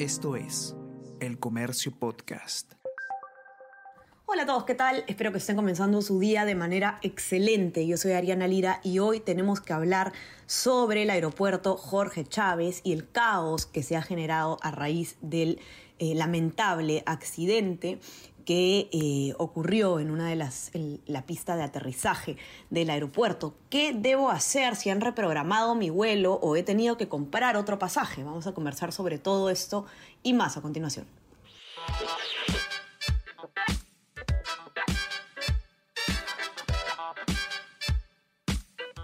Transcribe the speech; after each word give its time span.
Esto 0.00 0.34
es 0.34 0.74
El 1.20 1.38
Comercio 1.38 1.92
Podcast. 1.92 2.72
Hola 4.24 4.44
a 4.44 4.46
todos, 4.46 4.64
¿qué 4.64 4.74
tal? 4.74 5.04
Espero 5.08 5.30
que 5.30 5.36
estén 5.36 5.56
comenzando 5.56 6.00
su 6.00 6.18
día 6.18 6.46
de 6.46 6.54
manera 6.54 6.98
excelente. 7.02 7.86
Yo 7.86 7.98
soy 7.98 8.12
Ariana 8.12 8.48
Lira 8.48 8.80
y 8.82 8.98
hoy 8.98 9.20
tenemos 9.20 9.60
que 9.60 9.74
hablar 9.74 10.14
sobre 10.46 11.02
el 11.02 11.10
aeropuerto 11.10 11.76
Jorge 11.76 12.24
Chávez 12.24 12.80
y 12.82 12.94
el 12.94 13.10
caos 13.10 13.66
que 13.66 13.82
se 13.82 13.94
ha 13.94 14.00
generado 14.00 14.56
a 14.62 14.70
raíz 14.70 15.18
del 15.20 15.60
eh, 15.98 16.14
lamentable 16.14 17.02
accidente 17.04 18.00
que 18.50 18.88
eh, 18.90 19.32
ocurrió 19.38 20.00
en 20.00 20.10
una 20.10 20.28
de 20.28 20.34
las 20.34 20.74
en 20.74 21.00
la 21.06 21.24
pista 21.24 21.54
de 21.54 21.62
aterrizaje 21.62 22.36
del 22.68 22.90
aeropuerto. 22.90 23.54
¿Qué 23.70 23.92
debo 23.92 24.28
hacer 24.28 24.74
si 24.74 24.90
han 24.90 25.00
reprogramado 25.00 25.76
mi 25.76 25.88
vuelo 25.88 26.32
o 26.34 26.56
he 26.56 26.64
tenido 26.64 26.96
que 26.96 27.08
comprar 27.08 27.56
otro 27.56 27.78
pasaje? 27.78 28.24
Vamos 28.24 28.48
a 28.48 28.52
conversar 28.52 28.90
sobre 28.92 29.20
todo 29.20 29.50
esto 29.50 29.86
y 30.24 30.32
más 30.32 30.56
a 30.56 30.62
continuación. 30.62 31.06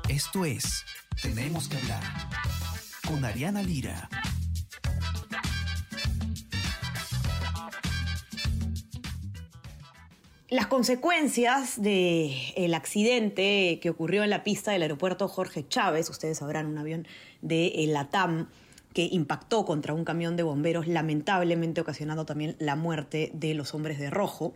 Esto 0.09 0.45
es 0.45 0.85
Tenemos 1.23 1.69
que 1.69 1.77
hablar 1.77 2.03
con 3.07 3.25
Ariana 3.25 3.63
Lira. 3.63 4.09
Las 10.49 10.69
consecuencias 10.69 11.83
del 11.83 12.73
accidente 12.75 13.81
que 13.83 13.91
ocurrió 13.91 14.23
en 14.23 14.31
la 14.31 14.45
pista 14.45 14.71
del 14.71 14.83
aeropuerto 14.83 15.27
Jorge 15.27 15.67
Chávez, 15.67 16.09
ustedes 16.09 16.39
sabrán, 16.39 16.67
un 16.67 16.79
avión 16.79 17.09
de 17.43 17.67
eh, 17.67 17.87
LATAM 17.89 18.49
que 18.95 19.09
impactó 19.11 19.65
contra 19.65 19.93
un 19.93 20.05
camión 20.05 20.37
de 20.37 20.45
bomberos, 20.45 20.87
lamentablemente 20.87 21.81
ocasionando 21.81 22.27
también 22.27 22.55
la 22.61 22.77
muerte 22.77 23.33
de 23.35 23.55
los 23.55 23.75
hombres 23.75 23.99
de 23.99 24.09
rojo, 24.09 24.55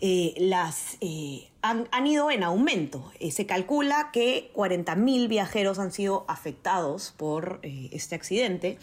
eh, 0.00 0.32
las, 0.38 0.96
eh, 1.02 1.48
han, 1.60 2.06
ido 2.06 2.30
en 2.30 2.42
aumento. 2.42 3.12
Se 3.30 3.44
calcula 3.44 4.08
que 4.14 4.50
40.000 4.54 5.28
viajeros 5.28 5.78
han 5.78 5.92
sido 5.92 6.24
afectados 6.28 7.12
por 7.18 7.60
este 7.62 8.14
accidente. 8.14 8.78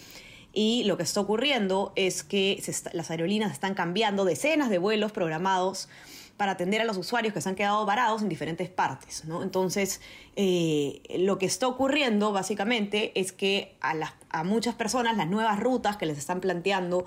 Y 0.54 0.84
lo 0.84 0.98
que 0.98 1.04
está 1.04 1.20
ocurriendo 1.20 1.94
es 1.96 2.24
que 2.24 2.62
las 2.94 3.10
aerolíneas 3.10 3.52
están 3.52 3.74
cambiando 3.74 4.24
decenas 4.24 4.70
de 4.70 4.78
vuelos 4.78 5.12
programados 5.12 5.90
para 6.38 6.52
atender 6.52 6.82
a 6.82 6.86
los 6.86 6.98
usuarios 6.98 7.34
que 7.34 7.42
se 7.42 7.50
han 7.50 7.56
quedado 7.56 7.86
varados 7.86 8.22
en 8.22 8.30
diferentes 8.30 8.70
partes. 8.70 9.26
¿no? 9.26 9.42
Entonces, 9.42 10.02
eh, 10.36 11.02
lo 11.18 11.40
que 11.40 11.48
está 11.48 11.68
ocurriendo 11.68 12.32
básicamente 12.32 13.20
es 13.20 13.32
que 13.32 13.76
a, 13.82 13.96
las, 13.96 14.14
a, 14.30 14.44
muchas 14.44 14.76
personas 14.76 15.18
las 15.18 15.28
nuevas 15.28 15.60
rutas 15.60 15.98
que 15.98 16.06
les 16.06 16.18
están 16.18 16.40
planteando 16.40 17.06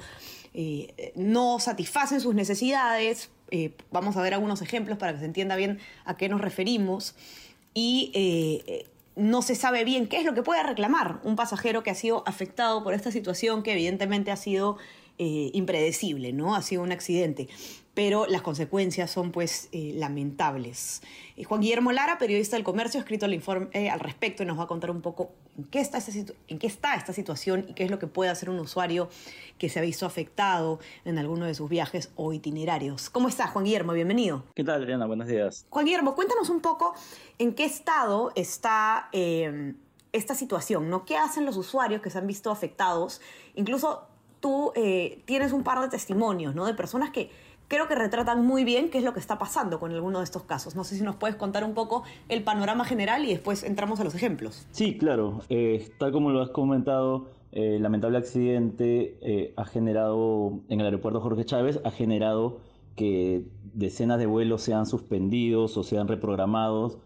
eh, 0.52 1.12
no 1.14 1.60
satisfacen 1.60 2.20
sus 2.20 2.34
necesidades. 2.34 3.30
Eh, 3.52 3.72
vamos 3.92 4.16
a 4.16 4.22
ver 4.22 4.34
algunos 4.34 4.62
ejemplos 4.62 4.98
para 4.98 5.12
que 5.12 5.20
se 5.20 5.26
entienda 5.26 5.54
bien 5.54 5.78
a 6.04 6.16
qué 6.16 6.28
nos 6.28 6.40
referimos. 6.40 7.14
Y 7.72 8.12
no 9.14 9.42
se 9.42 9.54
sabe 9.54 9.84
bien 9.84 10.08
qué 10.08 10.18
es 10.18 10.24
lo 10.24 10.34
que 10.34 10.42
puede 10.42 10.60
reclamar 10.64 11.20
un 11.22 11.36
pasajero 11.36 11.84
que 11.84 11.90
ha 11.90 11.94
sido 11.94 12.24
afectado 12.26 12.82
por 12.82 12.94
esta 12.94 13.12
situación 13.12 13.62
que 13.62 13.72
evidentemente 13.72 14.32
ha 14.32 14.36
sido 14.36 14.76
impredecible, 15.18 16.32
¿no? 16.32 16.56
Ha 16.56 16.62
sido 16.62 16.82
un 16.82 16.90
accidente, 16.90 17.48
pero 18.00 18.24
las 18.26 18.40
consecuencias 18.40 19.10
son 19.10 19.30
pues 19.30 19.68
eh, 19.72 19.92
lamentables. 19.94 21.02
Eh, 21.36 21.44
Juan 21.44 21.60
Guillermo 21.60 21.92
Lara, 21.92 22.16
periodista 22.16 22.56
del 22.56 22.64
comercio, 22.64 22.98
ha 22.98 23.02
escrito 23.02 23.26
el 23.26 23.34
informe 23.34 23.68
eh, 23.72 23.90
al 23.90 24.00
respecto 24.00 24.42
y 24.42 24.46
nos 24.46 24.58
va 24.58 24.62
a 24.62 24.66
contar 24.66 24.90
un 24.90 25.02
poco 25.02 25.32
en 25.58 25.64
qué, 25.64 25.80
está 25.80 25.98
esta 25.98 26.32
en 26.48 26.58
qué 26.58 26.66
está 26.66 26.94
esta 26.94 27.12
situación 27.12 27.66
y 27.68 27.74
qué 27.74 27.84
es 27.84 27.90
lo 27.90 27.98
que 27.98 28.06
puede 28.06 28.30
hacer 28.30 28.48
un 28.48 28.58
usuario 28.58 29.10
que 29.58 29.68
se 29.68 29.80
ha 29.80 29.82
visto 29.82 30.06
afectado 30.06 30.78
en 31.04 31.18
alguno 31.18 31.44
de 31.44 31.52
sus 31.52 31.68
viajes 31.68 32.10
o 32.16 32.32
itinerarios. 32.32 33.10
¿Cómo 33.10 33.28
estás, 33.28 33.50
Juan 33.50 33.66
Guillermo? 33.66 33.92
Bienvenido. 33.92 34.44
¿Qué 34.54 34.64
tal, 34.64 34.80
Adriana? 34.80 35.04
Buenos 35.04 35.26
días. 35.26 35.66
Juan 35.68 35.84
Guillermo, 35.84 36.14
cuéntanos 36.14 36.48
un 36.48 36.62
poco 36.62 36.94
en 37.36 37.52
qué 37.52 37.66
estado 37.66 38.32
está 38.34 39.10
eh, 39.12 39.74
esta 40.12 40.34
situación, 40.34 40.88
¿no? 40.88 41.04
¿Qué 41.04 41.18
hacen 41.18 41.44
los 41.44 41.58
usuarios 41.58 42.00
que 42.00 42.08
se 42.08 42.16
han 42.16 42.26
visto 42.26 42.50
afectados? 42.50 43.20
Incluso 43.56 44.06
tú 44.40 44.72
eh, 44.74 45.22
tienes 45.26 45.52
un 45.52 45.62
par 45.62 45.80
de 45.80 45.88
testimonios, 45.88 46.54
¿no? 46.54 46.66
De 46.66 46.74
personas 46.74 47.10
que 47.10 47.30
creo 47.70 47.86
que 47.86 47.94
retratan 47.94 48.44
muy 48.44 48.64
bien 48.64 48.90
qué 48.90 48.98
es 48.98 49.04
lo 49.04 49.14
que 49.14 49.20
está 49.20 49.38
pasando 49.38 49.78
con 49.78 49.92
alguno 49.92 50.18
de 50.18 50.24
estos 50.24 50.42
casos. 50.42 50.74
No 50.74 50.82
sé 50.82 50.96
si 50.96 51.04
nos 51.04 51.14
puedes 51.14 51.36
contar 51.36 51.62
un 51.62 51.72
poco 51.72 52.02
el 52.28 52.42
panorama 52.42 52.84
general 52.84 53.24
y 53.24 53.28
después 53.28 53.62
entramos 53.62 54.00
a 54.00 54.04
los 54.04 54.14
ejemplos. 54.16 54.66
Sí, 54.72 54.98
claro. 54.98 55.40
Eh, 55.48 55.88
tal 55.96 56.10
como 56.10 56.30
lo 56.30 56.42
has 56.42 56.50
comentado, 56.50 57.28
eh, 57.52 57.76
el 57.76 57.82
lamentable 57.82 58.18
accidente 58.18 59.18
eh, 59.22 59.54
ha 59.56 59.64
generado 59.64 60.62
en 60.68 60.80
el 60.80 60.86
aeropuerto 60.86 61.20
Jorge 61.20 61.44
Chávez, 61.44 61.80
ha 61.84 61.92
generado 61.92 62.58
que 62.96 63.46
decenas 63.72 64.18
de 64.18 64.26
vuelos 64.26 64.62
sean 64.62 64.84
suspendidos 64.84 65.76
o 65.76 65.84
sean 65.84 66.08
reprogramados, 66.08 66.98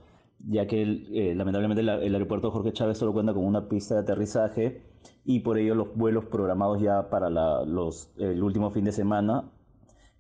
ya 0.49 0.67
que 0.67 1.35
lamentablemente 1.37 1.83
el, 1.83 2.15
aeropuerto 2.15 2.51
Jorge 2.51 2.73
Chávez 2.73 2.97
solo 2.97 3.13
cuenta 3.13 3.35
con 3.35 3.45
una 3.45 3.69
pista 3.69 3.97
de 3.97 4.01
aterrizaje 4.01 4.83
y 5.27 5.41
por 5.41 5.59
ello 5.59 5.75
los 5.75 5.95
vuelos 5.95 6.25
programados 6.25 6.81
ya 6.81 7.11
para 7.11 7.29
los, 7.29 8.11
el 8.17 8.43
último 8.43 8.71
fin 8.71 8.85
de 8.85 8.93
semana 8.93 9.51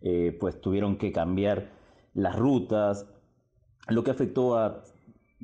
eh, 0.03 0.37
pues 0.39 0.61
tuvieron 0.61 0.97
que 0.97 1.13
cambiar 1.13 1.71
las 2.15 2.37
rutas, 2.37 3.07
lo 3.89 4.05
que 4.05 4.11
afectó 4.11 4.57
a 4.59 4.83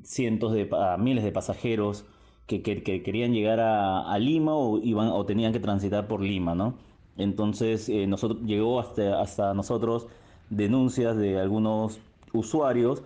cientos 0.02 0.52
de 0.52 0.68
a 0.72 0.96
miles 0.96 1.24
de 1.24 1.32
pasajeros 1.32 2.06
que, 2.46 2.62
que, 2.62 2.82
que 2.82 3.02
querían 3.02 3.32
llegar 3.32 3.60
a, 3.60 4.18
Lima 4.18 4.54
o 4.54 4.78
iban 4.78 5.08
o 5.08 5.24
tenían 5.24 5.52
que 5.52 5.60
transitar 5.60 6.08
por 6.08 6.20
Lima, 6.20 6.54
¿no? 6.54 6.74
Entonces 7.16 7.88
eh, 7.88 8.06
nosotros 8.06 8.42
llegó 8.42 8.80
hasta, 8.80 9.20
hasta 9.20 9.54
nosotros 9.54 10.06
denuncias 10.48 11.16
de 11.16 11.38
algunos 11.38 12.00
usuarios 12.32 13.02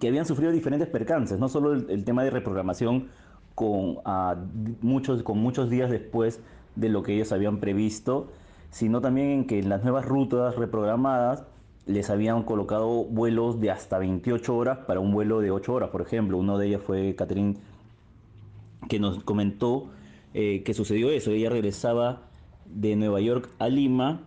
que, 0.00 0.08
habían 0.08 0.26
sufrido 0.26 0.52
diferentes 0.52 0.88
percances, 0.88 1.38
no 1.38 1.48
solo 1.48 1.72
el, 1.72 2.04
tema 2.04 2.22
de 2.24 2.30
reprogramación 2.30 3.08
con, 3.54 3.98
muchos, 4.80 5.22
con 5.22 5.38
muchos 5.38 5.70
días 5.70 5.90
después 5.90 6.40
de 6.76 6.88
lo 6.88 7.02
que 7.02 7.14
ellos 7.14 7.32
habían 7.32 7.58
previsto, 7.58 8.28
sino 8.76 9.00
también 9.00 9.30
en 9.30 9.46
que 9.46 9.58
en 9.58 9.70
las 9.70 9.82
nuevas 9.82 10.04
rutas 10.04 10.54
reprogramadas 10.54 11.44
les 11.86 12.10
habían 12.10 12.42
colocado 12.42 13.04
vuelos 13.04 13.58
de 13.58 13.70
hasta 13.70 13.96
28 13.96 14.54
horas 14.54 14.78
para 14.86 15.00
un 15.00 15.12
vuelo 15.12 15.40
de 15.40 15.50
8 15.50 15.72
horas, 15.72 15.88
por 15.88 16.02
ejemplo. 16.02 16.36
Uno 16.36 16.58
de 16.58 16.66
ellas 16.66 16.82
fue 16.82 17.14
Catherine, 17.14 17.54
que 18.86 19.00
nos 19.00 19.24
comentó 19.24 19.88
eh, 20.34 20.62
que 20.62 20.74
sucedió 20.74 21.08
eso. 21.10 21.30
Ella 21.30 21.48
regresaba 21.48 22.24
de 22.66 22.96
Nueva 22.96 23.18
York 23.22 23.48
a 23.58 23.70
Lima 23.70 24.20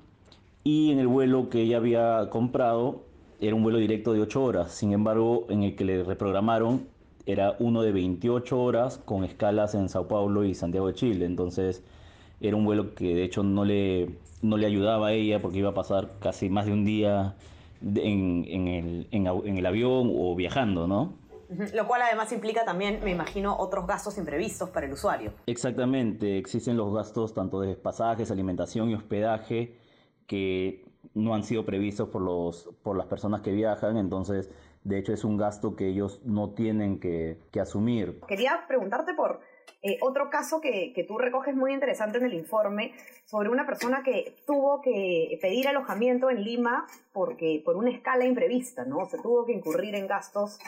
y 0.64 0.94
en 0.94 0.98
el 0.98 1.08
vuelo 1.08 1.50
que 1.50 1.62
ella 1.62 1.78
había 1.78 2.28
comprado 2.32 3.04
era 3.40 3.56
un 3.56 3.62
vuelo 3.62 3.78
directo 3.78 4.14
de 4.14 4.22
8 4.22 4.44
horas. 4.44 4.72
Sin 4.72 4.94
embargo, 4.94 5.46
en 5.50 5.62
el 5.62 5.76
que 5.76 5.86
le 5.86 6.04
reprogramaron 6.04 6.88
era 7.28 7.56
uno 7.60 7.84
de 7.84 7.92
28 7.92 8.60
horas 8.60 8.98
con 8.98 9.24
escalas 9.24 9.76
en 9.76 9.90
Sao 9.90 10.08
Paulo 10.08 10.44
y 10.44 10.56
Santiago 10.56 10.88
de 10.88 10.96
Chile. 10.96 11.26
Entonces 11.28 11.84
era 12.42 12.56
un 12.56 12.66
vuelo 12.66 12.94
que 12.96 13.16
de 13.16 13.24
hecho 13.24 13.44
no 13.44 13.66
le, 13.66 14.16
no 14.42 14.58
le 14.58 14.66
ayudaba 14.66 15.08
a 15.08 15.14
ella 15.14 15.42
porque 15.42 15.60
iba 15.60 15.70
a 15.70 15.74
pasar 15.74 16.12
casi 16.20 16.50
más 16.50 16.66
de 16.66 16.74
un 16.74 16.86
día 16.86 17.36
en, 17.82 18.46
en, 18.48 18.68
el, 18.68 19.08
en, 19.12 19.28
en 19.28 19.58
el 19.58 19.66
avión 19.66 20.12
o 20.16 20.36
viajando, 20.36 20.88
¿no? 20.88 21.14
Lo 21.74 21.88
cual 21.88 22.04
además 22.04 22.32
implica 22.32 22.64
también, 22.64 23.00
me 23.04 23.10
imagino, 23.10 23.58
otros 23.58 23.88
gastos 23.88 24.18
imprevistos 24.20 24.70
para 24.70 24.86
el 24.86 24.94
usuario. 24.94 25.34
Exactamente, 25.48 26.38
existen 26.38 26.78
los 26.78 26.94
gastos 26.94 27.34
tanto 27.34 27.60
de 27.60 27.76
pasajes, 27.76 28.30
alimentación 28.30 28.92
y 28.92 28.94
hospedaje 28.94 29.76
que 30.28 30.86
no 31.16 31.34
han 31.34 31.44
sido 31.44 31.66
previstos 31.66 32.10
por, 32.10 32.22
los, 32.22 32.70
por 32.84 32.96
las 32.96 33.08
personas 33.08 33.42
que 33.42 33.52
viajan, 33.52 33.98
entonces 33.98 34.52
de 34.84 35.00
hecho 35.00 35.12
es 35.12 35.24
un 35.24 35.38
gasto 35.38 35.76
que 35.76 35.88
ellos 35.88 36.22
no 36.24 36.52
tienen 36.52 37.00
que, 37.00 37.40
que 37.52 37.60
asumir. 37.60 38.20
Quería 38.28 38.66
preguntarte 38.68 39.16
por 39.16 39.42
eh, 39.82 39.98
otro 40.02 40.30
caso 40.30 40.60
que, 40.60 40.92
que, 40.94 41.06
tú 41.06 41.18
recoges 41.18 41.56
muy 41.56 41.74
interesante 41.74 42.18
en 42.18 42.26
el 42.26 42.34
informe 42.34 42.92
sobre 43.26 43.50
una 43.50 43.66
persona 43.66 44.04
que 44.04 44.36
tuvo 44.46 44.82
que 44.82 45.40
pedir 45.42 45.70
alojamiento 45.70 46.30
en 46.30 46.44
Lima 46.44 46.86
porque 47.14 47.62
por 47.64 47.78
una 47.78 47.90
escala 47.90 48.26
imprevista, 48.26 48.84
¿no? 48.84 49.06
Se 49.06 49.18
tuvo 49.20 49.46
que 49.46 49.54
incurrir 49.54 49.96
en 49.96 50.08
gastos, 50.08 50.60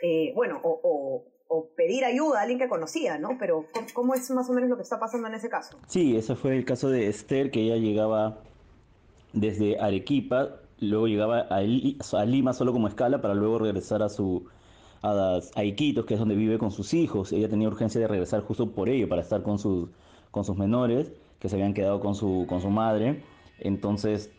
eh, 0.00 0.32
bueno, 0.36 0.60
o, 0.62 1.24
o, 1.48 1.68
pedir 1.76 2.04
ayuda 2.04 2.38
a 2.38 2.42
alguien 2.42 2.58
que 2.58 2.68
conocía, 2.68 3.18
¿no? 3.18 3.36
Pero 3.38 3.66
¿cómo 3.94 4.14
es 4.14 4.30
más 4.30 4.48
o 4.48 4.52
menos 4.52 4.70
lo 4.70 4.76
que 4.76 4.82
está 4.82 4.98
pasando 4.98 5.26
en 5.28 5.34
ese 5.34 5.50
caso? 5.50 5.78
Sí, 5.88 6.16
ese 6.16 6.34
fue 6.34 6.56
el 6.56 6.64
caso 6.64 6.88
de 6.88 7.08
Esther, 7.08 7.50
que 7.50 7.60
ella 7.60 7.76
llegaba 7.76 8.38
desde 9.32 9.78
Arequipa, 9.78 10.60
luego 10.78 11.08
llegaba 11.08 11.40
a 11.40 12.24
Lima 12.24 12.52
solo 12.52 12.72
como 12.72 12.88
escala 12.88 13.20
para 13.20 13.34
luego 13.34 13.58
regresar 13.58 14.02
a 14.02 14.08
su 14.08 14.48
a, 15.02 15.40
a, 15.54 15.64
Iquitos, 15.64 16.06
que 16.06 16.14
es 16.14 16.20
donde 16.20 16.34
vive 16.34 16.58
con 16.58 16.70
sus 16.70 16.94
hijos. 16.94 17.32
Ella 17.32 17.48
tenía 17.48 17.68
urgencia 17.68 18.00
de 18.00 18.08
regresar 18.08 18.42
justo 18.42 18.70
por 18.70 18.88
ello, 18.88 19.08
para 19.08 19.22
estar 19.22 19.42
con 19.42 19.58
sus, 19.58 19.90
con 20.30 20.44
sus 20.44 20.56
menores, 20.56 21.12
que 21.38 21.48
se 21.48 21.56
habían 21.56 21.74
quedado 21.74 22.00
con 22.00 22.14
su, 22.14 22.46
con 22.48 22.60
su 22.60 22.70
madre. 22.70 23.22
Entonces, 23.58 24.30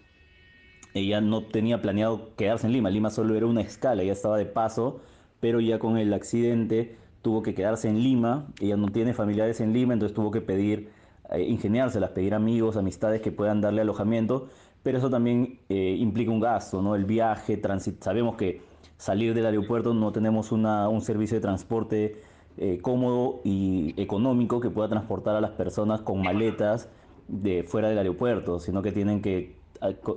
ella 0.94 1.22
no 1.22 1.44
tenía 1.44 1.82
planeado 1.82 2.36
quedarse 2.36 2.68
en 2.68 2.74
Lima. 2.74 2.90
Lima 2.90 3.10
solo 3.10 3.36
era 3.36 3.46
una 3.46 3.62
escala, 3.62 4.04
ella 4.04 4.14
estaba 4.14 4.38
de 4.38 4.46
paso, 4.46 5.02
pero 5.40 5.60
ya 5.60 5.80
con 5.80 5.98
el 5.98 6.14
accidente 6.14 6.98
tuvo 7.22 7.42
que 7.42 7.56
quedarse 7.56 7.90
en 7.90 8.02
Lima. 8.04 8.48
Ella 8.62 8.78
no 8.78 8.88
tiene 8.90 9.14
familiares 9.14 9.60
en 9.60 9.74
Lima, 9.74 9.94
entonces 9.94 10.16
tuvo 10.16 10.32
que 10.32 10.42
pedir 10.42 10.90
eh, 11.32 11.42
ingeniárselas, 11.42 12.12
pedir 12.12 12.34
amigos, 12.34 12.78
amistades 12.78 13.22
que 13.22 13.32
puedan 13.32 13.60
darle 13.62 13.82
alojamiento, 13.82 14.50
pero 14.84 14.98
eso 14.98 15.10
también 15.10 15.60
eh, 15.70 15.96
implica 15.98 16.32
un 16.32 16.42
gasto, 16.42 16.82
¿no? 16.82 16.96
El 16.96 17.06
viaje, 17.06 17.58
transit, 17.58 18.02
sabemos 18.04 18.36
que 18.36 18.62
salir 18.98 19.34
del 19.34 19.46
aeropuerto 19.46 19.94
no 19.94 20.12
tenemos 20.12 20.52
una, 20.52 20.90
un 20.90 21.02
servicio 21.02 21.36
de 21.36 21.42
transporte 21.42 22.22
eh, 22.58 22.80
cómodo 22.82 23.42
y 23.44 24.00
económico 24.00 24.60
que 24.60 24.70
pueda 24.70 24.90
transportar 24.90 25.36
a 25.36 25.42
las 25.42 25.52
personas 25.52 26.02
con 26.02 26.22
maletas 26.22 26.90
de 27.28 27.64
fuera 27.64 27.90
del 27.90 27.98
aeropuerto, 27.98 28.60
sino 28.60 28.82
que 28.82 28.92
tienen 28.92 29.22
que, 29.22 29.56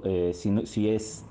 eh, 0.05 0.33
si, 0.35 0.67
si 0.67 0.91
es 0.91 1.25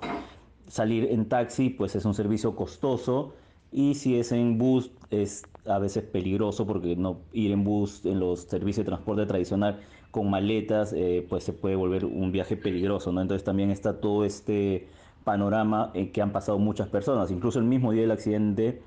salir 0.68 1.12
en 1.12 1.28
taxi, 1.28 1.70
pues 1.70 1.96
es 1.96 2.06
un 2.06 2.14
servicio 2.14 2.56
costoso 2.56 3.34
y 3.72 3.96
si 3.96 4.18
es 4.18 4.32
en 4.32 4.58
bus 4.58 4.92
es 5.10 5.44
a 5.66 5.80
veces 5.80 6.04
peligroso 6.04 6.66
porque 6.66 6.96
no 6.96 7.20
ir 7.34 7.52
en 7.52 7.64
bus 7.64 8.06
en 8.06 8.20
los 8.20 8.42
servicios 8.42 8.86
de 8.86 8.92
transporte 8.92 9.26
tradicional 9.26 9.82
con 10.16 10.30
maletas 10.30 10.94
eh, 10.94 11.26
pues 11.28 11.44
se 11.44 11.52
puede 11.52 11.76
volver 11.76 12.06
un 12.06 12.32
viaje 12.32 12.56
peligroso, 12.56 13.12
¿no? 13.12 13.22
Entonces 13.22 13.44
también 13.44 13.70
está 13.70 14.00
todo 14.00 14.24
este 14.24 14.88
panorama 15.26 15.92
en 15.94 16.14
que 16.14 16.22
han 16.22 16.32
pasado 16.32 16.58
muchas 16.58 16.88
personas, 16.88 17.32
incluso 17.32 17.60
el 17.60 17.66
mismo 17.66 17.92
día 17.92 18.04
del 18.04 18.12
accidente 18.12 18.82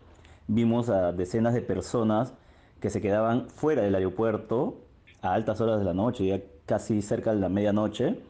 vimos 0.47 0.89
a 0.89 1.13
decenas 1.13 1.53
de 1.53 1.61
personas 1.61 2.33
que 2.81 2.89
se 2.89 3.03
quedaban 3.03 3.51
fuera 3.51 3.83
del 3.83 3.95
aeropuerto 3.95 4.79
a 5.21 5.35
altas 5.35 5.61
horas 5.61 5.79
de 5.79 5.85
la 5.85 5.93
noche, 5.93 6.25
ya 6.25 6.41
casi 6.65 7.03
cerca 7.03 7.35
de 7.35 7.41
la 7.41 7.51
medianoche, 7.51 8.21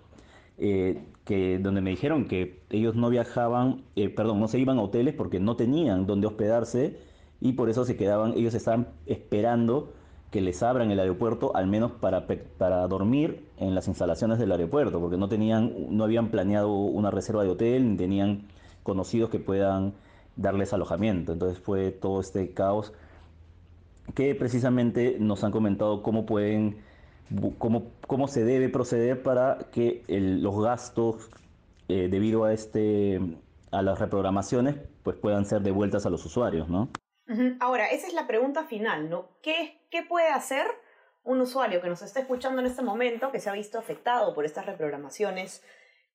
eh, 0.59 1.01
que, 1.25 1.61
donde 1.61 1.81
me 1.81 1.91
dijeron 1.91 2.27
que 2.27 2.63
ellos 2.69 2.97
no 2.97 3.11
viajaban, 3.11 3.85
eh, 3.95 4.09
perdón, 4.09 4.41
no 4.41 4.49
se 4.49 4.59
iban 4.59 4.79
a 4.79 4.83
hoteles 4.83 5.15
porque 5.15 5.39
no 5.39 5.55
tenían 5.55 6.05
donde 6.05 6.27
hospedarse 6.27 6.99
y 7.41 7.53
por 7.53 7.71
eso 7.71 7.85
se 7.85 7.97
quedaban, 7.97 8.33
ellos 8.33 8.55
estaban 8.55 8.89
esperando 9.07 9.93
que 10.31 10.41
les 10.41 10.63
abran 10.63 10.91
el 10.91 11.01
aeropuerto, 11.01 11.57
al 11.57 11.67
menos 11.67 11.93
para, 11.93 12.27
para 12.59 12.87
dormir 12.87 13.47
en 13.59 13.75
las 13.75 13.89
instalaciones 13.89 14.39
del 14.39 14.53
aeropuerto, 14.53 15.01
porque 15.01 15.17
no 15.17 15.29
tenían, 15.29 15.97
no 15.97 16.05
habían 16.05 16.29
planeado 16.29 16.73
una 16.73 17.11
reserva 17.11 17.45
de 17.45 17.51
hotel, 17.51 17.91
ni 17.91 17.97
tenían 17.97 18.43
conocidos 18.83 19.31
que 19.31 19.39
puedan 19.39 19.95
darles 20.37 20.73
alojamiento. 20.73 21.33
Entonces 21.33 21.59
fue 21.59 21.91
todo 21.91 22.21
este 22.21 22.51
caos 22.53 22.93
que 24.15 24.35
precisamente 24.35 25.17
nos 25.19 25.45
han 25.45 25.53
comentado 25.53 26.03
cómo 26.03 26.27
pueden, 26.27 26.79
cómo, 27.59 27.85
cómo 28.07 28.29
se 28.29 28.45
debe 28.45 28.69
proceder 28.69 29.23
para 29.23 29.59
que 29.73 30.05
los 30.09 30.61
gastos 30.63 31.31
eh, 31.89 32.09
debido 32.11 32.45
a 32.45 32.53
este 32.53 33.21
a 33.71 33.83
las 33.83 33.99
reprogramaciones 33.99 34.77
pues 35.03 35.17
puedan 35.17 35.45
ser 35.45 35.63
devueltas 35.63 36.07
a 36.07 36.11
los 36.11 36.25
usuarios, 36.25 36.69
¿no? 36.69 36.89
Ahora, 37.61 37.87
esa 37.91 38.07
es 38.07 38.15
la 38.15 38.27
pregunta 38.27 38.65
final, 38.65 39.11
¿no? 39.11 39.29
¿Qué, 39.43 39.81
¿Qué 39.91 40.03
puede 40.03 40.29
hacer 40.29 40.67
un 41.29 41.41
usuario 41.43 41.83
que 41.83 41.89
nos 41.89 42.03
está 42.03 42.21
escuchando 42.21 42.61
en 42.61 42.67
este 42.67 42.83
momento, 42.83 43.31
que 43.31 43.39
se 43.39 43.51
ha 43.51 43.53
visto 43.53 43.79
afectado 43.79 44.35
por 44.35 44.47
estas 44.47 44.65
reprogramaciones 44.65 45.63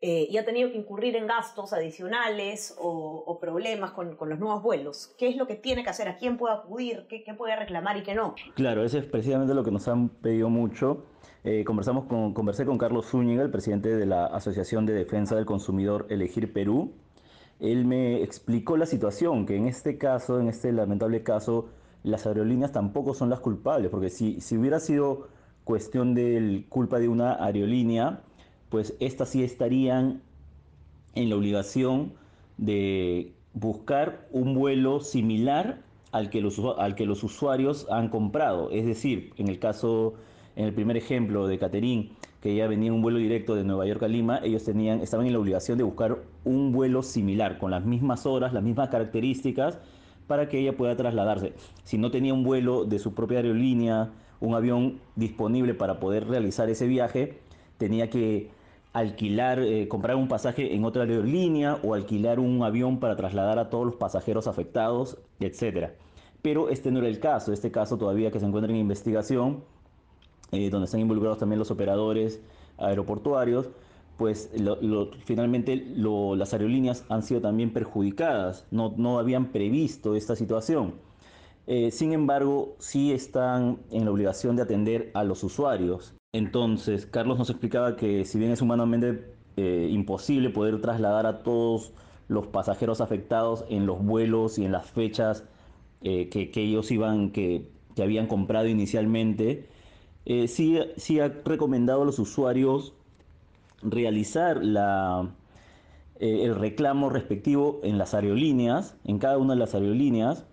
eh, 0.01 0.27
y 0.29 0.37
ha 0.37 0.43
tenido 0.43 0.71
que 0.71 0.77
incurrir 0.77 1.15
en 1.15 1.27
gastos 1.27 1.71
adicionales 1.71 2.75
o, 2.79 3.37
problemas 3.39 3.91
con, 3.91 4.17
los 4.19 4.39
nuevos 4.39 4.63
vuelos? 4.63 5.13
¿Qué 5.19 5.27
es 5.27 5.37
lo 5.37 5.45
que 5.45 5.55
tiene 5.55 5.83
que 5.83 5.89
hacer? 5.91 6.07
¿A 6.07 6.17
quién 6.17 6.37
puede 6.37 6.55
acudir? 6.55 7.05
¿Qué, 7.07 7.23
puede 7.37 7.55
reclamar 7.55 7.95
y 7.97 8.03
qué 8.03 8.15
no? 8.15 8.33
Claro, 8.55 8.83
eso 8.83 8.97
es 8.97 9.05
precisamente 9.05 9.53
lo 9.53 9.63
que 9.63 9.71
nos 9.71 9.87
han 9.87 10.09
pedido 10.09 10.49
mucho. 10.49 11.05
Eh, 11.43 11.63
conversamos 11.63 12.05
con, 12.05 12.33
conversé 12.33 12.65
con 12.65 12.77
Carlos 12.79 13.05
Zúñiga, 13.05 13.43
el 13.43 13.51
presidente 13.51 13.95
de 13.95 14.05
la 14.05 14.25
Asociación 14.25 14.87
de 14.87 14.93
Defensa 14.93 15.35
del 15.35 15.45
Consumidor 15.45 16.07
Elegir 16.09 16.53
Perú, 16.53 16.95
él 17.63 17.85
me 17.85 18.21
explicó 18.21 18.75
la 18.75 18.85
situación, 18.85 19.45
que 19.45 19.55
en 19.55 19.67
este 19.67 19.97
caso, 19.97 20.39
en 20.39 20.49
este 20.49 20.73
lamentable 20.73 21.23
caso, 21.23 21.69
las 22.03 22.27
aerolíneas 22.27 22.73
tampoco 22.73 23.13
son 23.13 23.29
las 23.29 23.39
culpables, 23.39 23.89
porque 23.89 24.09
si, 24.09 24.41
si 24.41 24.57
hubiera 24.57 24.81
sido 24.81 25.29
cuestión 25.63 26.13
de 26.13 26.65
culpa 26.67 26.99
de 26.99 27.07
una 27.07 27.41
aerolínea, 27.41 28.21
pues 28.69 28.93
estas 28.99 29.29
sí 29.29 29.43
estarían 29.43 30.21
en 31.15 31.29
la 31.29 31.37
obligación 31.37 32.11
de 32.57 33.31
buscar 33.53 34.27
un 34.31 34.55
vuelo 34.55 34.99
similar 34.99 35.79
al 36.11 36.29
que 36.29 36.41
los, 36.41 36.59
al 36.77 36.95
que 36.95 37.05
los 37.05 37.23
usuarios 37.23 37.87
han 37.89 38.09
comprado. 38.09 38.71
Es 38.71 38.85
decir, 38.85 39.31
en 39.37 39.47
el 39.47 39.59
caso, 39.59 40.15
en 40.57 40.65
el 40.65 40.73
primer 40.73 40.97
ejemplo 40.97 41.47
de 41.47 41.57
Caterín, 41.57 42.11
que 42.43 42.53
ya 42.53 42.67
venía 42.67 42.91
un 42.91 43.01
vuelo 43.01 43.19
directo 43.19 43.55
de 43.55 43.63
Nueva 43.63 43.85
York 43.85 44.03
a 44.03 44.09
Lima, 44.09 44.41
ellos 44.43 44.65
tenían, 44.65 44.99
estaban 44.99 45.25
en 45.25 45.31
la 45.31 45.39
obligación 45.39 45.77
de 45.77 45.85
buscar 45.85 46.17
un 46.43 46.73
vuelo 46.73 47.01
similar, 47.01 47.57
con 47.57 47.71
las 47.71 47.85
mismas 47.85 48.25
horas, 48.25 48.51
las 48.51 48.61
mismas 48.61 48.89
características, 48.89 49.79
para 50.27 50.49
que 50.49 50.59
ella 50.59 50.75
pueda 50.75 50.97
trasladarse. 50.97 51.53
Si 51.85 51.97
no 51.97 52.11
tenía 52.11 52.33
un 52.33 52.43
vuelo 52.43 52.83
de 52.83 52.99
su 52.99 53.13
propia 53.13 53.37
aerolínea, 53.37 54.11
un 54.41 54.55
avión 54.55 54.99
disponible 55.15 55.73
para 55.73 56.01
poder 56.01 56.27
realizar 56.27 56.69
ese 56.69 56.85
viaje, 56.85 57.39
tenía 57.77 58.09
que 58.09 58.49
alquilar, 58.91 59.59
eh, 59.59 59.87
comprar 59.87 60.17
un 60.17 60.27
pasaje 60.27 60.75
en 60.75 60.83
otra 60.83 61.03
aerolínea 61.03 61.79
o 61.81 61.93
alquilar 61.93 62.41
un 62.41 62.61
avión 62.61 62.99
para 62.99 63.15
trasladar 63.15 63.57
a 63.57 63.69
todos 63.69 63.85
los 63.85 63.95
pasajeros 63.95 64.47
afectados, 64.47 65.17
etc. 65.39 65.91
Pero 66.41 66.67
este 66.67 66.91
no 66.91 66.99
era 66.99 67.07
el 67.07 67.21
caso, 67.21 67.53
este 67.53 67.71
caso 67.71 67.97
todavía 67.97 68.31
que 68.31 68.41
se 68.41 68.45
encuentra 68.45 68.69
en 68.69 68.79
investigación, 68.79 69.63
eh, 70.53 70.69
donde 70.69 70.85
están 70.85 70.99
involucrados 71.01 71.39
también 71.39 71.57
los 71.57 71.71
operadores 71.71 72.39
aeroportuarios, 72.77 73.69
pues 74.17 74.51
finalmente 75.25 75.75
las 75.95 76.53
aerolíneas 76.53 77.03
han 77.09 77.23
sido 77.23 77.41
también 77.41 77.73
perjudicadas, 77.73 78.65
no, 78.69 78.93
no 78.95 79.17
habían 79.17 79.51
previsto 79.51 80.15
esta 80.15 80.35
situación. 80.35 80.93
Eh, 81.65 81.89
sin 81.89 82.13
embargo, 82.13 82.75
sí 82.77 83.11
están 83.11 83.79
en 83.89 84.05
la 84.05 84.11
obligación 84.11 84.55
de 84.55 84.61
atender 84.61 85.09
a 85.15 85.23
los 85.23 85.43
usuarios. 85.43 86.13
Entonces, 86.33 87.07
Carlos 87.07 87.39
nos 87.39 87.49
explicaba 87.49 87.95
que 87.95 88.23
si 88.25 88.37
bien 88.37 88.51
es 88.51 88.61
humanamente 88.61 89.33
eh, 89.57 89.87
imposible 89.91 90.51
poder 90.51 90.81
trasladar 90.81 91.25
a 91.25 91.41
todos 91.41 91.93
los 92.27 92.45
pasajeros 92.47 93.01
afectados 93.01 93.65
en 93.69 93.87
los 93.87 94.03
vuelos 94.05 94.59
y 94.59 94.65
en 94.65 94.71
las 94.71 94.85
fechas 94.85 95.45
que, 96.01 96.27
que, 96.29 96.61
ellos 96.61 96.91
iban, 96.91 97.31
que, 97.31 97.69
que 97.95 98.03
habían 98.03 98.27
comprado 98.27 98.67
inicialmente, 98.67 99.69
eh, 100.25 100.47
sí, 100.47 100.79
sí, 100.97 101.19
ha 101.19 101.29
recomendado 101.43 102.03
a 102.03 102.05
los 102.05 102.19
usuarios 102.19 102.93
realizar 103.81 104.63
la, 104.63 105.29
eh, 106.19 106.43
el 106.43 106.55
reclamo 106.55 107.09
respectivo 107.09 107.79
en 107.83 107.97
las 107.97 108.13
aerolíneas, 108.13 108.95
en 109.03 109.19
cada 109.19 109.37
una 109.37 109.53
de 109.53 109.59
las 109.59 109.75
aerolíneas, 109.75 110.45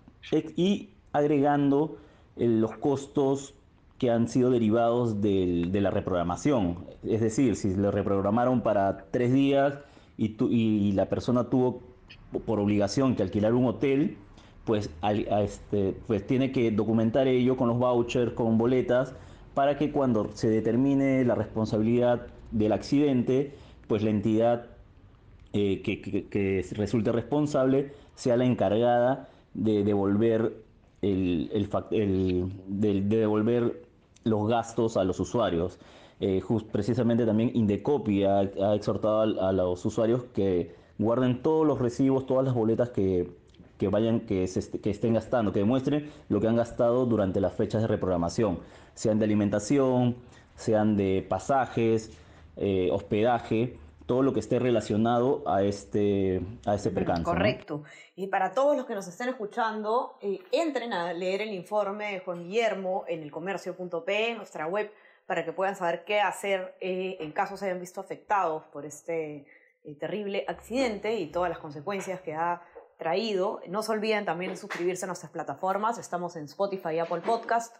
y 0.55 0.89
agregando 1.13 1.97
eh, 2.37 2.47
los 2.47 2.77
costos 2.77 3.53
que 3.97 4.09
han 4.09 4.27
sido 4.27 4.49
derivados 4.49 5.21
de 5.21 5.69
la 5.73 5.91
reprogramación. 5.91 6.85
Es 7.03 7.21
decir, 7.21 7.55
si 7.55 7.75
le 7.75 7.91
reprogramaron 7.91 8.61
para 8.61 9.05
tres 9.11 9.31
días 9.31 9.77
y, 10.17 10.35
y 10.49 10.91
la 10.93 11.07
persona 11.07 11.49
tuvo 11.49 11.81
por 12.45 12.59
obligación 12.59 13.15
que 13.15 13.21
alquilar 13.21 13.53
un 13.53 13.65
hotel, 13.65 14.17
pues, 14.65 14.89
este, 15.41 15.95
pues 16.07 16.25
tiene 16.25 16.51
que 16.51 16.71
documentar 16.71 17.27
ello 17.27 17.57
con 17.57 17.67
los 17.67 17.77
vouchers, 17.77 18.33
con 18.33 18.57
boletas, 18.57 19.13
para 19.53 19.77
que 19.77 19.91
cuando 19.91 20.29
se 20.33 20.49
determine 20.49 21.25
la 21.25 21.35
responsabilidad 21.35 22.27
del 22.51 22.71
accidente, 22.71 23.53
pues 23.87 24.03
la 24.03 24.09
entidad 24.09 24.67
eh, 25.53 25.81
que, 25.81 26.65
resulte 26.71 27.11
responsable 27.11 27.91
sea 28.15 28.37
la 28.37 28.45
encargada 28.45 29.27
de 29.53 29.83
devolver 29.83 30.63
los 34.23 34.47
gastos 34.47 34.95
a 34.95 35.03
los 35.03 35.19
usuarios. 35.19 35.77
Eh, 36.21 36.41
precisamente 36.71 37.25
también 37.25 37.51
Indecopi 37.53 38.23
ha, 38.23 38.43
exhortado 38.75 39.21
a, 39.41 39.51
los 39.51 39.83
usuarios 39.85 40.23
que 40.33 40.73
guarden 40.99 41.41
todos 41.41 41.65
los 41.67 41.79
recibos, 41.79 42.25
todas 42.27 42.45
las 42.45 42.53
boletas 42.53 42.91
que, 42.91 43.27
vayan, 43.89 44.21
que 44.21 44.43
estén 44.43 45.15
gastando, 45.15 45.51
que 45.51 45.59
demuestren 45.59 46.09
lo 46.29 46.39
que 46.39 46.47
han 46.47 46.55
gastado 46.55 47.05
durante 47.07 47.41
las 47.41 47.53
fechas 47.53 47.81
de 47.81 47.87
reprogramación 47.87 48.59
sean 49.01 49.17
de 49.17 49.25
alimentación, 49.25 50.15
sean 50.55 50.95
de 50.95 51.25
pasajes, 51.27 52.11
eh, 52.55 52.89
hospedaje, 52.91 53.79
todo 54.05 54.21
lo 54.21 54.31
que 54.31 54.39
esté 54.39 54.59
relacionado 54.59 55.41
a 55.47 55.63
este, 55.63 56.39
a 56.67 56.75
este 56.75 56.91
percance. 56.91 57.23
Correcto. 57.23 57.83
Y 58.15 58.27
para 58.27 58.51
todos 58.51 58.77
los 58.77 58.85
que 58.85 58.93
nos 58.93 59.07
estén 59.07 59.29
escuchando, 59.29 60.19
eh, 60.21 60.39
entren 60.51 60.93
a 60.93 61.13
leer 61.13 61.41
el 61.41 61.51
informe 61.51 62.13
de 62.13 62.19
Juan 62.19 62.43
Guillermo 62.43 63.03
en 63.07 63.23
el 63.23 63.31
comercio.p, 63.31 64.35
nuestra 64.35 64.67
web, 64.67 64.91
para 65.25 65.43
que 65.43 65.51
puedan 65.51 65.75
saber 65.75 66.03
qué 66.05 66.19
hacer 66.21 66.75
eh, 66.79 67.17
en 67.21 67.31
caso 67.31 67.57
se 67.57 67.65
hayan 67.65 67.79
visto 67.79 68.01
afectados 68.01 68.65
por 68.71 68.85
este 68.85 69.47
terrible 69.99 70.45
accidente 70.47 71.15
y 71.15 71.25
todas 71.31 71.49
las 71.49 71.57
consecuencias 71.57 72.21
que 72.21 72.35
ha 72.35 72.61
traído. 72.99 73.61
No 73.67 73.81
se 73.81 73.93
olviden 73.93 74.25
también 74.25 74.51
de 74.51 74.57
suscribirse 74.57 75.05
a 75.05 75.07
nuestras 75.07 75.31
plataformas. 75.31 75.97
Estamos 75.97 76.35
en 76.35 76.43
Spotify 76.45 76.89
y 76.93 76.99
Apple 76.99 77.21
Podcast 77.21 77.75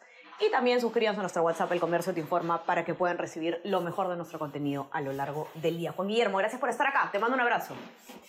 y 0.46 0.50
también 0.50 0.82
suscríbanse 0.82 1.20
a 1.20 1.24
nuestro 1.24 1.44
WhatsApp 1.44 1.72
El 1.72 1.80
Comercio 1.80 2.14
Te 2.14 2.20
Informa 2.20 2.64
para 2.64 2.84
que 2.84 2.94
puedan 2.94 3.18
recibir 3.18 3.62
lo 3.64 3.82
mejor 3.82 4.08
de 4.08 4.16
nuestro 4.16 4.40
contenido 4.40 4.90
a 4.92 5.02
lo 5.02 5.14
largo 5.14 5.50
del 5.56 5.78
día. 5.78 5.92
Juan 5.92 6.08
Guillermo, 6.08 6.38
gracias 6.38 6.60
por 6.60 6.70
estar 6.70 6.88
acá. 6.88 7.10
Te 7.12 7.20
mando 7.20 7.36
un 7.36 7.42
abrazo. 7.42 7.76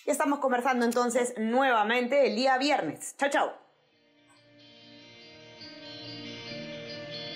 Y 0.05 0.11
estamos 0.11 0.39
conversando 0.39 0.85
entonces 0.85 1.35
nuevamente 1.39 2.27
el 2.29 2.37
día 2.37 2.59
viernes. 2.59 3.17
Chao, 3.17 3.31
chao. 3.31 3.53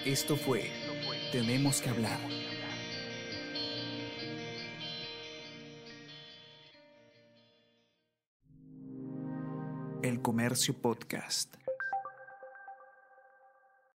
Esto 0.04 0.37
fue 0.37 0.71
Tenemos 1.33 1.80
que 1.80 1.90
hablar. 1.90 2.18
El 10.02 10.23
Comercio 10.23 10.75
Podcast. 10.80 11.65